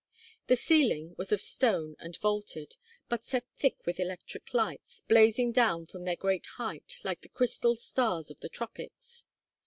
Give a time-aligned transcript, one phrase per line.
[0.47, 2.75] The ceiling was of stone and vaulted,
[3.07, 7.75] but set thick with electric lights, blazing down from their great height like the crystal
[7.75, 9.27] stars of the tropics.